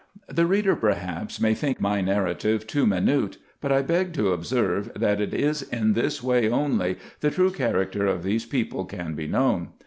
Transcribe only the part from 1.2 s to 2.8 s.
may think my narrative